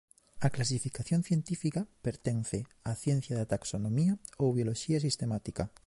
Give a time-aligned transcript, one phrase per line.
[0.45, 2.59] A clasificación científica pertence
[2.89, 5.63] á ciencia da taxonomía ou bioloxía sistemática.